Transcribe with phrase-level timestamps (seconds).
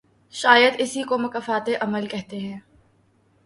[0.33, 2.59] شاید اسی کو مکافات عمل کہتے ہیں۔